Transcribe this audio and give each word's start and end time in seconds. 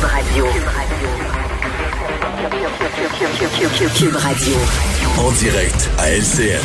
Cube 0.00 0.08
Radio. 0.08 0.46
Cube 3.98 4.16
Radio. 4.16 4.54
En 5.18 5.30
direct 5.32 5.90
à 5.98 6.10
LCN. 6.10 6.58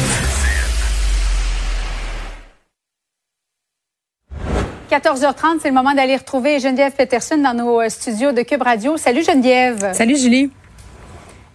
14h30, 4.89 5.59
c'est 5.61 5.67
le 5.67 5.73
moment 5.73 5.93
d'aller 5.93 6.15
retrouver 6.15 6.61
Geneviève 6.61 6.93
Peterson 6.93 7.37
dans 7.37 7.53
nos 7.53 7.81
euh, 7.81 7.89
studios 7.89 8.31
de 8.31 8.41
Cube 8.43 8.61
Radio. 8.61 8.95
Salut 8.95 9.25
Geneviève. 9.25 9.91
Salut 9.93 10.15
Julie. 10.15 10.49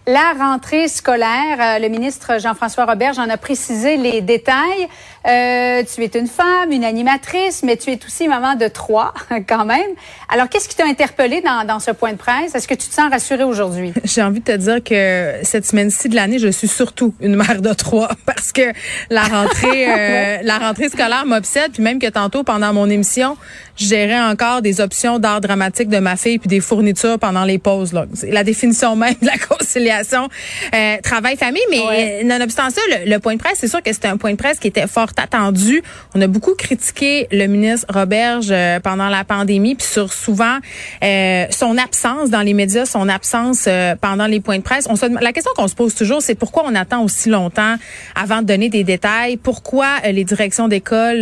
La 0.07 0.33
rentrée 0.35 0.87
scolaire, 0.87 1.59
euh, 1.59 1.79
le 1.79 1.87
ministre 1.87 2.39
Jean-François 2.39 2.85
Robert 2.85 3.19
en 3.19 3.29
a 3.29 3.37
précisé 3.37 3.97
les 3.97 4.21
détails. 4.21 4.87
Euh, 5.27 5.83
tu 5.83 6.03
es 6.03 6.19
une 6.19 6.25
femme, 6.25 6.71
une 6.71 6.83
animatrice, 6.83 7.61
mais 7.61 7.77
tu 7.77 7.91
es 7.91 7.99
aussi 8.03 8.27
maman 8.27 8.55
de 8.55 8.67
trois 8.67 9.13
quand 9.47 9.63
même. 9.63 9.91
Alors, 10.27 10.49
qu'est-ce 10.49 10.67
qui 10.67 10.75
t'a 10.75 10.87
interpellé 10.87 11.41
dans, 11.41 11.67
dans, 11.67 11.79
ce 11.79 11.91
point 11.91 12.13
de 12.13 12.17
presse? 12.17 12.55
Est-ce 12.55 12.67
que 12.67 12.73
tu 12.73 12.87
te 12.87 12.93
sens 12.95 13.11
rassurée 13.11 13.43
aujourd'hui? 13.43 13.93
J'ai 14.03 14.23
envie 14.23 14.39
de 14.39 14.45
te 14.45 14.57
dire 14.57 14.83
que 14.83 15.35
cette 15.43 15.67
semaine-ci 15.67 16.09
de 16.09 16.15
l'année, 16.15 16.39
je 16.39 16.47
suis 16.47 16.67
surtout 16.67 17.13
une 17.21 17.35
mère 17.35 17.61
de 17.61 17.73
trois 17.73 18.09
parce 18.25 18.51
que 18.51 18.73
la 19.11 19.21
rentrée, 19.21 19.85
euh, 19.87 20.37
la 20.41 20.57
rentrée 20.57 20.89
scolaire 20.89 21.27
m'obsède. 21.27 21.73
Puis 21.73 21.83
même 21.83 21.99
que 21.99 22.07
tantôt, 22.07 22.43
pendant 22.43 22.73
mon 22.73 22.89
émission, 22.89 23.37
je 23.75 23.85
gérais 23.85 24.19
encore 24.19 24.63
des 24.63 24.81
options 24.81 25.19
d'art 25.19 25.41
dramatique 25.41 25.89
de 25.89 25.99
ma 25.99 26.15
fille 26.15 26.39
puis 26.39 26.49
des 26.49 26.59
fournitures 26.59 27.19
pendant 27.19 27.43
les 27.43 27.59
pauses. 27.59 27.93
C'est 28.15 28.31
la 28.31 28.43
définition 28.43 28.95
même 28.95 29.13
de 29.21 29.27
la 29.27 29.37
conciliation 29.37 29.90
euh, 29.91 30.97
travail-famille. 31.03 31.61
Mais 31.69 32.23
nonobstant 32.23 32.69
ça, 32.69 32.81
le, 32.89 33.09
le, 33.09 33.19
point 33.19 33.35
de 33.35 33.39
presse, 33.39 33.57
c'est 33.59 33.67
sûr 33.67 33.81
que 33.81 33.91
c'était 33.93 34.07
un 34.07 34.17
point 34.17 34.31
de 34.31 34.37
presse 34.37 34.59
qui 34.59 34.67
était 34.67 34.87
fort 34.87 35.09
attendu. 35.17 35.83
On 36.15 36.21
a 36.21 36.27
beaucoup 36.27 36.55
critiqué 36.55 37.27
le 37.31 37.47
ministre 37.47 37.85
Roberge 37.93 38.49
euh, 38.51 38.79
pendant 38.79 39.09
la 39.09 39.23
pandémie, 39.23 39.75
puis 39.75 39.87
sur 39.87 40.13
souvent 40.13 40.57
euh, 41.03 41.45
son 41.49 41.77
absence 41.77 42.29
dans 42.29 42.41
les 42.41 42.53
médias, 42.53 42.85
son 42.85 43.09
absence 43.09 43.65
euh, 43.67 43.95
pendant 43.99 44.27
les 44.27 44.39
points 44.39 44.57
de 44.57 44.63
presse. 44.63 44.87
On 44.89 44.95
se, 44.95 45.05
la 45.21 45.33
question 45.33 45.51
qu'on 45.55 45.67
se 45.67 45.75
pose 45.75 45.95
toujours, 45.95 46.21
c'est 46.21 46.35
pourquoi 46.35 46.63
on 46.65 46.75
attend 46.75 47.03
aussi 47.03 47.29
longtemps 47.29 47.75
avant 48.15 48.41
de 48.41 48.47
donner 48.47 48.69
des 48.69 48.83
détails? 48.83 49.37
Pourquoi 49.37 49.87
les 50.11 50.23
directions 50.23 50.67
d'école, 50.67 51.21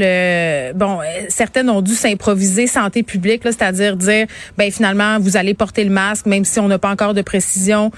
bon, 0.75 0.99
certaines 1.29 1.69
ont 1.69 1.81
dû 1.81 1.93
s'improviser 1.93 2.67
santé 2.67 3.03
publique, 3.03 3.41
c'est-à-dire 3.43 3.95
dire, 3.95 4.27
ben 4.57 4.71
finalement, 4.71 5.19
vous 5.19 5.37
allez 5.37 5.53
porter 5.53 5.83
le 5.83 5.89
masque, 5.89 6.25
même 6.25 6.45
si 6.45 6.59
on 6.59 6.67
n'a 6.67 6.79
pas 6.79 6.89
encore 6.89 7.13
de 7.13 7.21
précision 7.21 7.91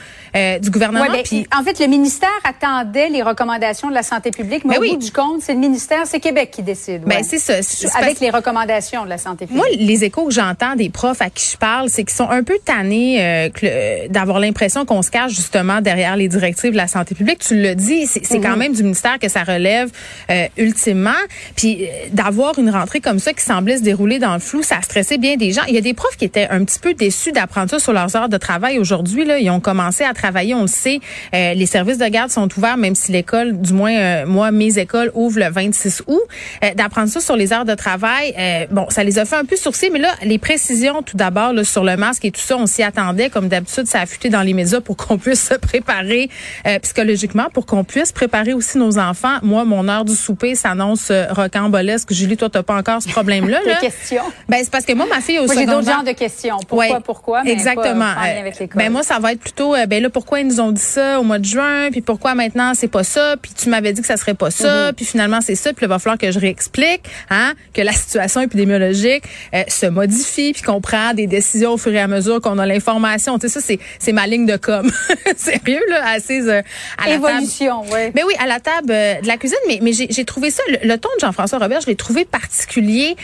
du 0.61 0.69
gouvernement. 0.69 1.05
Ouais, 1.05 1.23
ben, 1.29 1.43
en 1.57 1.63
fait, 1.63 1.79
le 1.79 1.87
ministère 1.87 2.29
attendait 2.43 3.09
les 3.09 3.21
recommandations 3.21 3.89
de 3.89 3.93
la 3.93 4.03
santé 4.03 4.31
publique, 4.31 4.63
mais, 4.63 4.79
ben 4.79 4.85
au 4.85 4.91
bout 4.91 4.97
du 4.97 5.11
compte, 5.11 5.41
c'est 5.41 5.53
le 5.53 5.59
ministère 5.59 6.05
c'est 6.05 6.19
Québec 6.19 6.51
qui 6.51 6.63
décide. 6.63 7.03
Ben, 7.03 7.23
c'est 7.23 7.39
ça. 7.39 7.53
Avec 7.97 8.19
les 8.19 8.29
recommandations 8.29 9.03
de 9.03 9.09
la 9.09 9.17
santé 9.17 9.45
publique. 9.47 9.57
Moi, 9.57 9.67
les 9.75 10.03
échos 10.03 10.25
que 10.25 10.33
j'entends 10.33 10.75
des 10.75 10.89
profs 10.89 11.21
à 11.21 11.29
qui 11.29 11.49
je 11.51 11.57
parle, 11.57 11.89
c'est 11.89 12.03
qu'ils 12.03 12.15
sont 12.15 12.29
un 12.29 12.43
peu 12.43 12.57
tannés 12.63 13.17
euh, 13.19 14.07
d'avoir 14.09 14.39
l'impression 14.39 14.85
qu'on 14.85 15.01
se 15.01 15.11
cache 15.11 15.31
justement 15.31 15.81
derrière 15.81 16.15
les 16.15 16.27
directives 16.27 16.71
de 16.71 16.77
la 16.77 16.87
santé 16.87 17.15
publique. 17.15 17.39
Tu 17.39 17.61
le 17.61 17.75
dis, 17.75 18.05
c'est 18.07 18.39
quand 18.39 18.51
mhm. 18.51 18.59
même 18.59 18.73
du 18.73 18.83
ministère 18.83 19.19
que 19.19 19.29
ça 19.29 19.43
relève 19.43 19.89
euh, 20.29 20.47
ultimement. 20.57 21.11
Puis 21.55 21.83
euh, 21.83 21.87
d'avoir 22.11 22.57
une 22.59 22.69
rentrée 22.69 22.99
comme 22.99 23.19
ça 23.19 23.33
qui 23.33 23.43
semblait 23.43 23.77
se 23.77 23.83
dérouler 23.83 24.19
dans 24.19 24.33
le 24.33 24.39
flou, 24.39 24.63
ça 24.63 24.77
a 24.77 24.81
stressé 24.81 25.17
bien 25.17 25.37
des 25.37 25.51
gens. 25.51 25.63
Il 25.67 25.75
y 25.75 25.77
a 25.77 25.81
des 25.81 25.93
profs 25.93 26.17
qui 26.17 26.25
étaient 26.25 26.47
un 26.49 26.63
petit 26.63 26.79
peu 26.79 26.93
déçus 26.93 27.31
d'apprendre 27.31 27.69
ça 27.69 27.79
sur 27.79 27.93
leurs 27.93 28.15
heures 28.15 28.29
de 28.29 28.37
travail 28.37 28.79
aujourd'hui. 28.79 29.25
Là, 29.25 29.39
ils 29.39 29.49
ont 29.49 29.59
commencé 29.59 30.03
à 30.03 30.13
travailler, 30.13 30.50
on 30.53 30.61
le 30.61 30.67
sait. 30.67 30.99
les 31.33 31.65
services 31.65 31.97
de 31.97 32.07
garde 32.07 32.31
sont 32.31 32.49
ouverts, 32.57 32.77
même 32.77 32.95
si 32.95 33.11
l'école, 33.11 33.59
du 33.59 33.73
moins 33.73 34.25
moi, 34.25 34.51
mes 34.51 34.79
écoles 34.79 35.11
ouvrent 35.13 35.39
le 35.39 35.49
26 35.49 36.03
août, 36.07 36.21
euh, 36.63 36.73
d'apprendre 36.75 37.09
ça 37.09 37.19
sur 37.19 37.35
les 37.35 37.53
heures 37.53 37.65
de 37.65 37.75
travail. 37.75 38.33
Euh, 38.37 38.65
bon, 38.71 38.87
ça 38.89 39.03
les 39.03 39.19
a 39.19 39.25
fait 39.25 39.35
un 39.35 39.45
peu 39.45 39.55
sourciller, 39.55 39.91
mais 39.91 39.99
là, 39.99 40.13
les 40.23 40.37
précisions 40.37 41.01
tout 41.01 41.17
d'abord 41.17 41.53
sur 41.63 41.83
le 41.83 41.97
masque 41.97 42.25
et 42.25 42.31
tout 42.31 42.41
ça, 42.41 42.57
on 42.57 42.65
s'y 42.65 42.83
attendait. 42.83 43.29
Comme 43.29 43.47
d'habitude, 43.47 43.87
ça 43.87 43.99
a 43.99 44.01
affûté 44.03 44.29
dans 44.29 44.41
les 44.41 44.53
médias 44.53 44.81
pour 44.81 44.97
qu'on 44.97 45.17
puisse 45.19 45.47
se 45.47 45.55
préparer 45.55 46.29
euh, 46.65 46.79
psychologiquement, 46.79 47.47
pour 47.53 47.65
qu'on 47.65 47.83
puisse 47.83 48.11
préparer 48.11 48.53
aussi 48.53 48.77
nos 48.77 48.97
enfants. 48.97 49.37
Moi, 49.41 49.65
mon 49.65 49.87
heure 49.87 50.05
du 50.05 50.15
souper 50.15 50.55
s'annonce 50.55 51.11
rocambolesque. 51.29 52.11
Julie, 52.11 52.37
toi, 52.37 52.49
t'as 52.49 52.63
pas 52.63 52.75
encore 52.75 53.01
ce 53.01 53.09
problème-là. 53.09 53.59
Là. 53.65 53.75
questions. 53.75 54.23
Ben, 54.49 54.59
c'est 54.63 54.71
parce 54.71 54.85
que 54.85 54.93
moi, 54.93 55.05
ma 55.07 55.21
fille 55.21 55.39
au 55.39 55.45
moi, 55.45 55.55
J'ai 55.55 55.65
d'autres 55.65 55.85
genres 55.85 56.03
de 56.03 56.11
questions. 56.11 56.57
Pourquoi, 56.67 57.01
pourquoi? 57.01 57.43
Mais 57.43 57.51
exactement. 57.51 58.13
ben, 58.75 58.91
moi, 58.91 59.03
ça 59.03 59.19
va 59.19 59.33
être 59.33 59.39
plutôt, 59.39 59.75
ben 59.87 60.01
là, 60.01 60.09
pourquoi 60.09 60.40
ils 60.41 60.47
nous 60.47 60.59
ont 60.59 60.71
dit 60.71 60.81
ça 60.81 61.19
au 61.19 61.23
mois 61.23 61.39
de 61.39 61.45
juin, 61.45 61.89
puis 61.91 62.01
pourquoi 62.01 62.35
maintenant 62.35 62.73
c'est 62.73 62.87
pas 62.87 63.03
ça, 63.03 63.35
puis 63.41 63.51
tu 63.55 63.69
m'avais 63.69 63.93
dit 63.93 64.01
que 64.01 64.07
ça 64.07 64.17
serait 64.17 64.33
pas 64.33 64.51
ça, 64.51 64.91
mm-hmm. 64.91 64.93
puis 64.93 65.05
finalement 65.05 65.39
c'est 65.41 65.55
ça, 65.55 65.73
puis 65.73 65.85
il 65.85 65.89
va 65.89 65.99
falloir 65.99 66.17
que 66.17 66.31
je 66.31 66.39
réexplique 66.39 67.01
hein, 67.29 67.53
que 67.73 67.81
la 67.81 67.93
situation 67.93 68.41
épidémiologique 68.41 69.23
euh, 69.53 69.63
se 69.67 69.85
modifie, 69.85 70.53
puis 70.53 70.61
qu'on 70.61 70.81
prend 70.81 71.13
des 71.13 71.27
décisions 71.27 71.73
au 71.73 71.77
fur 71.77 71.93
et 71.93 71.99
à 71.99 72.07
mesure 72.07 72.41
qu'on 72.41 72.57
a 72.57 72.65
l'information. 72.65 73.37
Tu 73.39 73.47
sais, 73.47 73.59
ça, 73.59 73.65
c'est, 73.65 73.79
c'est 73.99 74.11
ma 74.11 74.27
ligne 74.27 74.45
de 74.45 74.57
com. 74.57 74.89
Sérieux, 75.37 75.81
là, 75.89 76.09
assise 76.09 76.47
euh, 76.47 76.61
à 76.97 77.09
la 77.09 77.15
Évolution, 77.15 77.83
ouais. 77.91 78.11
Mais 78.15 78.23
oui, 78.23 78.33
à 78.39 78.47
la 78.47 78.59
table 78.59 78.91
euh, 78.91 79.21
de 79.21 79.27
la 79.27 79.37
cuisine, 79.37 79.57
mais, 79.67 79.79
mais 79.81 79.91
j'ai, 79.93 80.25
trouvé 80.25 80.51
ça, 80.51 80.63
le, 80.67 80.87
le 80.87 80.97
ton 80.97 81.09
de 81.15 81.21
Jean-François 81.21 81.59
Robert, 81.59 81.81
je 81.81 81.87
l'ai 81.87 81.95
trouvé 81.95 82.25
particulier 82.25 83.15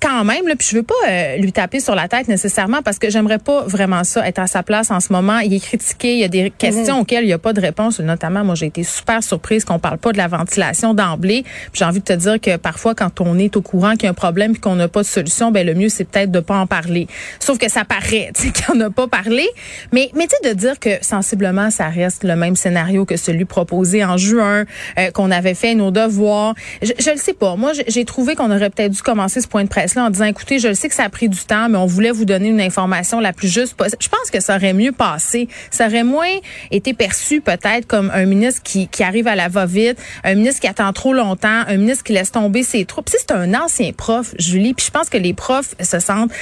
quand 0.00 0.24
même, 0.24 0.46
là, 0.46 0.54
puis 0.56 0.68
je 0.70 0.76
veux 0.76 0.82
pas 0.82 0.94
euh, 1.08 1.36
lui 1.36 1.52
taper 1.52 1.80
sur 1.80 1.94
la 1.94 2.08
tête 2.08 2.28
nécessairement 2.28 2.82
parce 2.82 2.98
que 2.98 3.10
j'aimerais 3.10 3.38
pas 3.38 3.62
vraiment 3.62 4.04
ça 4.04 4.26
être 4.26 4.38
à 4.38 4.46
sa 4.46 4.62
place 4.62 4.90
en 4.90 5.00
ce 5.00 5.12
moment. 5.12 5.38
Il 5.38 5.54
est 5.54 5.60
critiqué, 5.60 6.14
il 6.14 6.18
y 6.18 6.24
a 6.24 6.28
des 6.28 6.50
questions 6.50 6.96
mhm. 6.96 7.00
auxquelles 7.02 7.24
il 7.24 7.28
n'y 7.28 7.32
a 7.32 7.38
pas 7.38 7.52
de 7.52 7.60
réponse. 7.60 8.00
Notamment, 8.00 8.44
moi, 8.44 8.54
j'ai 8.54 8.66
été 8.66 8.82
super 8.82 9.22
surprise 9.22 9.64
qu'on 9.64 9.78
parle 9.78 9.98
pas 9.98 10.12
de 10.12 10.18
la 10.18 10.28
ventilation 10.28 10.94
d'emblée. 10.94 11.44
J'ai 11.72 11.84
envie 11.84 12.00
de 12.00 12.04
te 12.04 12.12
dire 12.12 12.40
que 12.40 12.56
parfois, 12.56 12.94
quand 12.94 13.20
on 13.20 13.38
est 13.38 13.56
au 13.56 13.62
courant 13.62 13.92
qu'il 13.92 14.04
y 14.04 14.06
a 14.06 14.10
un 14.10 14.14
problème 14.14 14.52
et 14.52 14.58
qu'on 14.58 14.76
n'a 14.76 14.88
pas 14.88 15.02
de 15.02 15.06
solution, 15.06 15.50
ben 15.50 15.66
le 15.66 15.74
mieux 15.74 15.88
c'est 15.88 16.04
peut-être 16.04 16.30
de 16.30 16.40
pas 16.40 16.58
en 16.58 16.66
parler. 16.66 17.06
Sauf 17.40 17.58
que 17.58 17.70
ça 17.70 17.84
paraît, 17.84 18.30
tu 18.34 18.48
sais, 18.48 18.52
qu'on 18.52 18.74
n'a 18.74 18.90
pas 18.90 19.06
parlé. 19.06 19.48
Mais, 19.92 20.10
mais 20.14 20.26
tu 20.26 20.36
sais, 20.42 20.54
de 20.54 20.58
dire 20.58 20.78
que 20.78 20.90
sensiblement, 21.02 21.70
ça 21.70 21.88
reste 21.88 22.24
le 22.24 22.36
même 22.36 22.56
scénario 22.56 23.04
que 23.04 23.16
celui 23.16 23.44
proposé 23.44 24.04
en 24.04 24.16
juin, 24.16 24.64
euh, 24.98 25.10
qu'on 25.10 25.30
avait 25.30 25.54
fait 25.54 25.74
nos 25.74 25.90
devoirs. 25.90 26.54
Je, 26.82 26.92
je 26.98 27.10
le 27.10 27.16
sais 27.16 27.34
pas. 27.34 27.56
Moi, 27.56 27.72
j'ai 27.88 28.04
trouvé 28.04 28.34
qu'on 28.34 28.50
aurait 28.50 28.70
peut-être 28.70 28.92
dû 28.92 29.02
commencer 29.02 29.40
ce 29.40 29.48
point 29.48 29.64
de 29.64 29.68
presse 29.68 29.85
en 29.96 30.10
disant, 30.10 30.24
écoutez, 30.26 30.58
je 30.58 30.72
sais 30.72 30.88
que 30.88 30.94
ça 30.94 31.04
a 31.04 31.08
pris 31.08 31.28
du 31.28 31.38
temps, 31.38 31.68
mais 31.68 31.78
on 31.78 31.86
voulait 31.86 32.10
vous 32.10 32.24
donner 32.24 32.48
une 32.48 32.60
information 32.60 33.20
la 33.20 33.32
plus 33.32 33.48
juste 33.48 33.74
possible. 33.74 34.02
Je 34.02 34.08
pense 34.08 34.30
que 34.30 34.40
ça 34.40 34.56
aurait 34.56 34.72
mieux 34.72 34.92
passé. 34.92 35.48
Ça 35.70 35.86
aurait 35.86 36.04
moins 36.04 36.34
été 36.70 36.94
perçu 36.94 37.40
peut-être 37.40 37.86
comme 37.86 38.10
un 38.12 38.26
ministre 38.26 38.62
qui, 38.62 38.88
arrive 39.00 39.28
à 39.28 39.36
la 39.36 39.48
va-vite, 39.48 39.98
un 40.24 40.34
ministre 40.34 40.60
qui 40.60 40.66
attend 40.66 40.92
trop 40.92 41.12
longtemps, 41.12 41.62
un 41.66 41.76
ministre 41.76 42.04
qui 42.04 42.12
laisse 42.12 42.32
tomber 42.32 42.62
ses 42.62 42.84
troupes. 42.84 43.08
C'est 43.08 43.30
un 43.30 43.54
ancien 43.54 43.92
prof, 43.92 44.34
Julie, 44.38 44.74
puis 44.74 44.86
je 44.86 44.90
pense 44.90 45.08
que 45.08 45.18
les 45.18 45.34
profs 45.34 45.74
se 45.80 46.00
sentent 46.00 46.32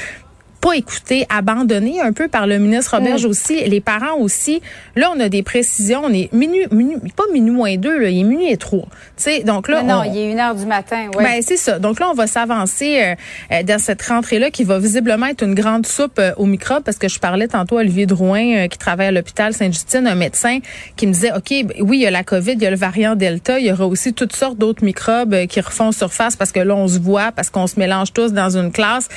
pas 0.64 0.76
écouté, 0.76 1.26
abandonné 1.28 2.00
un 2.00 2.14
peu 2.14 2.28
par 2.28 2.46
le 2.46 2.58
ministre 2.58 2.96
Roberge 2.96 3.26
mm. 3.26 3.28
aussi, 3.28 3.64
les 3.68 3.82
parents 3.82 4.16
aussi. 4.18 4.62
Là, 4.96 5.12
on 5.14 5.20
a 5.20 5.28
des 5.28 5.42
précisions. 5.42 6.00
On 6.04 6.12
est 6.12 6.32
minuit, 6.32 6.66
minuit 6.70 6.96
pas 7.14 7.24
minuit 7.34 7.50
moins 7.50 7.76
deux, 7.76 7.98
là, 7.98 8.08
il 8.08 8.20
est 8.20 8.24
minuit 8.24 8.50
et 8.50 8.56
trois. 8.56 8.88
sais, 9.16 9.42
donc 9.42 9.68
là, 9.68 9.82
non, 9.82 10.04
il 10.04 10.16
est 10.16 10.32
une 10.32 10.40
heure 10.40 10.54
du 10.54 10.64
matin. 10.64 11.10
Ouais. 11.14 11.22
Ben 11.22 11.42
c'est 11.42 11.58
ça. 11.58 11.78
Donc 11.78 12.00
là, 12.00 12.08
on 12.10 12.14
va 12.14 12.26
s'avancer 12.26 12.98
euh, 12.98 13.14
euh, 13.52 13.62
dans 13.62 13.78
cette 13.78 14.00
rentrée-là 14.00 14.50
qui 14.50 14.64
va 14.64 14.78
visiblement 14.78 15.26
être 15.26 15.44
une 15.44 15.54
grande 15.54 15.86
soupe 15.86 16.18
euh, 16.18 16.32
aux 16.38 16.46
microbes 16.46 16.82
parce 16.82 16.96
que 16.96 17.08
je 17.08 17.18
parlais 17.18 17.46
tantôt 17.46 17.76
à 17.76 17.80
Olivier 17.80 18.06
Drouin 18.06 18.66
qui 18.68 18.78
travaille 18.78 19.08
à 19.08 19.12
l'hôpital 19.12 19.52
Sainte-Justine, 19.52 20.06
un 20.06 20.14
médecin 20.14 20.60
qui 20.96 21.06
me 21.06 21.12
disait, 21.12 21.32
ok, 21.32 21.50
ben 21.66 21.74
oui, 21.80 21.98
il 21.98 22.02
y 22.02 22.06
a 22.06 22.10
la 22.10 22.24
COVID, 22.24 22.52
il 22.52 22.62
y 22.62 22.66
a 22.66 22.70
le 22.70 22.76
variant 22.76 23.16
Delta, 23.16 23.58
il 23.58 23.66
y 23.66 23.72
aura 23.72 23.86
aussi 23.86 24.14
toutes 24.14 24.34
sortes 24.34 24.56
d'autres 24.56 24.82
microbes 24.82 25.46
qui 25.46 25.60
refont 25.60 25.92
surface 25.92 26.36
parce 26.36 26.52
que 26.52 26.60
là, 26.60 26.74
on 26.74 26.88
se 26.88 26.98
voit, 26.98 27.32
parce 27.32 27.50
qu'on 27.50 27.66
se 27.66 27.78
mélange 27.78 28.14
tous 28.14 28.32
dans 28.32 28.56
une 28.56 28.72
classe. 28.72 29.08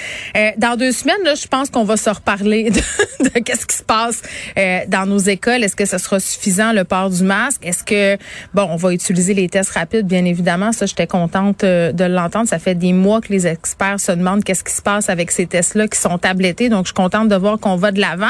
dans 0.58 0.76
deux 0.76 0.92
semaines, 0.92 1.16
là, 1.24 1.37
je 1.42 1.48
pense 1.48 1.70
qu'on 1.70 1.84
va 1.84 1.98
se 1.98 2.10
reparler 2.10 2.70
de, 3.20 3.40
qu'est-ce 3.40 3.66
qui 3.66 3.78
se 3.78 3.84
passe 3.84 4.22
euh, 4.58 4.80
dans 4.88 5.06
nos 5.06 5.20
écoles. 5.20 5.64
Est-ce 5.64 5.76
que 5.76 5.86
ce 5.86 5.98
sera 5.98 6.20
suffisant 6.20 6.74
le 6.74 6.84
port 6.84 7.10
du 7.10 7.24
masque? 7.24 7.66
Est-ce 7.66 7.84
que 7.84 8.18
bon, 8.54 8.68
on 8.70 8.76
va 8.76 8.94
utiliser 8.94 9.34
les 9.34 9.50
tests 9.50 9.72
rapides? 9.72 10.08
Bien 10.08 10.26
évidemment. 10.26 10.72
Ça, 10.72 10.86
j'étais 10.86 11.08
contente 11.08 11.64
euh, 11.64 11.92
de 11.92 12.04
l'entendre. 12.04 12.48
Ça 12.48 12.60
fait 12.60 12.76
des 12.76 12.94
mois 12.94 13.22
que 13.22 13.32
les 13.32 13.48
experts 13.48 14.00
se 14.00 14.12
demandent 14.12 14.44
qu'est-ce 14.44 14.64
qui 14.64 14.74
se 14.74 14.82
passe 14.82 15.10
avec 15.10 15.32
ces 15.32 15.46
tests-là 15.46 15.88
qui 15.88 16.00
sont 16.00 16.18
tablettés. 16.18 16.70
Donc, 16.70 16.86
je 16.86 16.90
suis 16.90 16.96
contente 16.96 17.30
de 17.30 17.36
voir 17.36 17.60
qu'on 17.60 17.76
va 17.76 17.92
de 17.92 18.00
l'avant. 18.00 18.26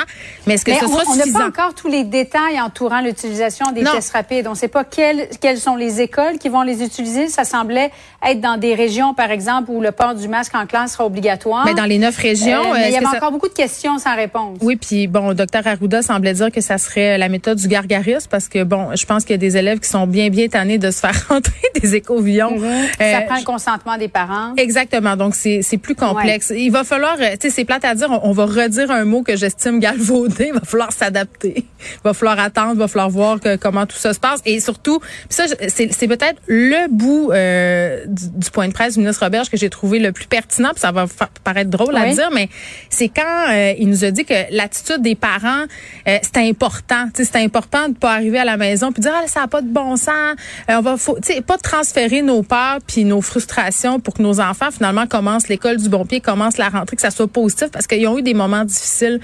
Mais 0.45 0.55
est-ce 0.55 0.65
que 0.65 0.73
ce 0.73 0.79
sera 0.79 1.05
suffisant 1.05 1.11
On 1.13 1.39
n'a 1.39 1.39
pas 1.39 1.47
encore 1.47 1.73
tous 1.73 1.87
les 1.87 2.03
détails 2.03 2.59
entourant 2.59 3.01
l'utilisation 3.01 3.71
des 3.71 3.83
tests 3.83 4.13
rapides. 4.13 4.47
On 4.47 4.51
ne 4.51 4.55
sait 4.55 4.67
pas 4.67 4.83
quelles, 4.83 5.29
quelles 5.41 5.59
sont 5.59 5.75
les 5.75 6.01
écoles 6.01 6.37
qui 6.39 6.49
vont 6.49 6.63
les 6.63 6.83
utiliser. 6.83 7.27
Ça 7.27 7.43
semblait 7.43 7.91
être 8.25 8.41
dans 8.41 8.57
des 8.57 8.75
régions, 8.75 9.13
par 9.13 9.31
exemple, 9.31 9.71
où 9.71 9.81
le 9.81 9.91
port 9.91 10.15
du 10.15 10.27
masque 10.27 10.55
en 10.55 10.65
classe 10.65 10.93
sera 10.93 11.05
obligatoire. 11.05 11.65
Mais 11.65 11.73
dans 11.73 11.85
les 11.85 11.97
neuf 11.97 12.17
régions, 12.17 12.73
euh, 12.73 12.96
il 12.99 13.03
y 13.03 13.05
a 13.05 13.17
encore 13.17 13.31
beaucoup 13.31 13.47
de 13.47 13.53
questions 13.53 13.97
sans 13.99 14.15
réponse. 14.15 14.57
Oui, 14.61 14.75
puis 14.75 15.07
bon, 15.07 15.33
docteur 15.33 15.65
Arruda 15.65 16.01
semblait 16.01 16.33
dire 16.33 16.51
que 16.51 16.61
ça 16.61 16.77
serait 16.77 17.17
la 17.17 17.29
méthode 17.29 17.57
du 17.57 17.67
gargarisme 17.67 18.27
parce 18.29 18.47
que 18.47 18.63
bon, 18.63 18.95
je 18.95 19.05
pense 19.05 19.23
qu'il 19.23 19.31
y 19.31 19.35
a 19.35 19.37
des 19.37 19.57
élèves 19.57 19.79
qui 19.79 19.89
sont 19.89 20.07
bien 20.07 20.29
bien 20.29 20.47
tannés 20.47 20.77
de 20.77 20.91
se 20.91 20.99
faire 20.99 21.15
rentrer 21.29 21.53
des 21.79 21.95
écovions. 21.95 22.57
Mm-hmm. 22.57 22.97
ça 22.97 23.03
euh, 23.03 23.25
prend 23.25 23.37
le 23.37 23.43
consentement 23.43 23.97
des 23.97 24.07
parents. 24.07 24.53
Exactement. 24.57 25.15
Donc 25.15 25.35
c'est 25.35 25.61
c'est 25.61 25.77
plus 25.77 25.95
complexe. 25.95 26.53
Il 26.55 26.69
va 26.69 26.83
falloir, 26.83 27.17
euh, 27.19 27.31
tu 27.31 27.47
sais, 27.47 27.49
c'est 27.49 27.65
plate 27.65 27.85
à 27.85 27.95
dire. 27.95 28.07
On, 28.23 28.31
va 28.31 28.45
redire 28.45 28.91
un 28.91 29.05
mot 29.05 29.23
que 29.23 29.35
j'estime 29.35 29.79
galvaudé. 29.79 30.47
Il 30.47 30.53
va 30.53 30.61
falloir 30.61 30.91
s'adapter. 30.91 31.55
Il 31.57 32.03
va 32.03 32.13
falloir 32.13 32.39
attendre. 32.39 32.73
Il 32.73 32.79
va 32.79 32.87
falloir 32.87 33.09
voir 33.09 33.37
comment 33.59 33.85
tout 33.85 33.97
ça 33.97 34.13
se 34.13 34.19
passe. 34.19 34.41
Et 34.45 34.59
surtout, 34.59 34.99
ça, 35.29 35.45
c'est 35.67 36.07
peut-être 36.07 36.41
le 36.47 36.87
bout 36.89 37.31
euh, 37.31 38.05
du, 38.07 38.49
point 38.51 38.67
de 38.67 38.73
presse 38.73 38.93
du 38.93 38.99
ministre 38.99 39.23
Roberge 39.23 39.49
que 39.49 39.57
j'ai 39.57 39.69
trouvé 39.69 39.99
le 39.99 40.11
plus 40.11 40.27
pertinent. 40.27 40.69
Puis 40.71 40.81
ça 40.81 40.91
va 40.91 41.05
paraître 41.43 41.69
drôle 41.69 41.95
à 41.95 42.13
dire, 42.13 42.29
mais 42.33 42.49
c'est 42.89 43.09
quand 43.09 43.49
euh, 43.49 43.73
il 43.77 43.89
nous 43.89 44.03
a 44.03 44.11
dit 44.11 44.25
que 44.25 44.33
l'attitude 44.51 45.01
des 45.01 45.15
parents, 45.15 45.63
euh, 46.07 46.17
c'est 46.21 46.37
important. 46.37 47.09
C'est 47.13 47.35
important 47.37 47.89
de 47.89 47.95
pas 47.95 48.13
arriver 48.13 48.39
à 48.39 48.45
la 48.45 48.57
maison 48.57 48.91
puis 48.91 49.01
dire 49.01 49.13
ah, 49.15 49.27
ça 49.27 49.41
n'a 49.41 49.47
pas 49.47 49.61
de 49.61 49.67
bon 49.67 49.95
sens. 49.95 50.35
on 50.69 50.81
va 50.81 50.97
faut, 50.97 51.17
pas 51.45 51.57
transférer 51.57 52.21
nos 52.21 52.43
peurs 52.43 52.79
puis 52.85 53.05
nos 53.05 53.21
frustrations 53.21 53.99
pour 53.99 54.13
que 54.13 54.21
nos 54.21 54.39
enfants 54.39 54.71
finalement 54.71 55.07
commencent 55.07 55.47
l'école 55.47 55.77
du 55.77 55.89
bon 55.89 56.05
pied, 56.05 56.21
commencent 56.21 56.57
la 56.57 56.69
rentrée, 56.69 56.95
que 56.95 57.01
ça 57.01 57.11
soit 57.11 57.27
positif 57.27 57.69
parce 57.71 57.87
qu'ils 57.87 58.07
ont 58.07 58.17
eu 58.17 58.21
des 58.21 58.33
moments 58.33 58.65
difficiles. 58.65 59.19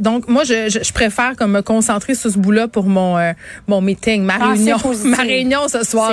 donc 0.00 0.28
moi, 0.28 0.44
je, 0.44 0.68
je, 0.68 0.92
préfère 0.92 1.36
comme 1.36 1.52
me 1.52 1.62
concentrer 1.62 2.14
sur 2.14 2.30
ce 2.30 2.38
bout-là 2.38 2.68
pour 2.68 2.84
mon 2.84 3.18
mon 3.66 3.80
meeting, 3.80 4.22
ma 4.22 4.36
ah, 4.40 4.52
réunion, 4.52 4.78
ma 5.04 5.16
réunion 5.18 5.68
ce 5.68 5.84
soir 5.84 6.12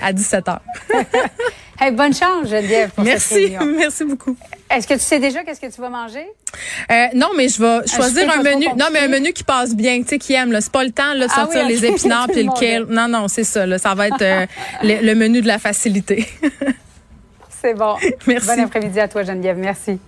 à 0.00 0.12
17h. 0.12 0.58
hey, 1.82 1.90
bonne 1.90 2.14
chance, 2.14 2.48
Geneviève. 2.48 2.90
Pour 2.90 3.04
merci, 3.04 3.56
merci 3.76 4.04
beaucoup. 4.04 4.36
Est-ce 4.70 4.86
que 4.86 4.94
tu 4.94 5.00
sais 5.00 5.18
déjà 5.18 5.42
qu'est-ce 5.42 5.60
que 5.60 5.72
tu 5.72 5.80
vas 5.80 5.90
manger? 5.90 6.26
Euh, 6.90 7.06
non, 7.14 7.28
mais 7.36 7.48
je 7.48 7.60
vais 7.60 7.86
choisir 7.86 8.30
un 8.30 8.42
menu. 8.42 8.66
Non, 8.76 8.86
mais 8.92 9.00
un 9.00 9.08
menu 9.08 9.32
qui 9.32 9.44
passe 9.44 9.74
bien, 9.74 10.00
tu 10.02 10.08
sais, 10.08 10.18
qui 10.18 10.34
aime. 10.34 10.56
C'est 10.60 10.72
pas 10.72 10.84
le 10.84 10.92
temps 10.92 11.12
là, 11.14 11.26
de 11.26 11.30
ah 11.32 11.34
sortir 11.34 11.66
les 11.66 11.84
épinards 11.84 12.28
puis 12.32 12.42
le 12.42 12.58
kale. 12.58 12.86
Non, 12.88 13.08
non, 13.08 13.28
c'est 13.28 13.44
ça. 13.44 13.66
Là, 13.66 13.78
ça 13.78 13.94
va 13.94 14.08
être 14.08 14.22
euh, 14.22 14.46
le, 14.82 15.04
le 15.04 15.14
menu 15.14 15.42
de 15.42 15.46
la 15.46 15.58
facilité. 15.58 16.26
c'est 17.48 17.74
bon. 17.74 17.96
Merci. 18.26 18.46
Bon 18.46 18.64
après-midi 18.64 19.00
à 19.00 19.08
toi, 19.08 19.22
Geneviève. 19.22 19.58
Merci. 19.58 19.98